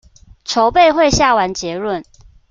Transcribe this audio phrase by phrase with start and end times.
[0.43, 2.03] 籌備會下完結論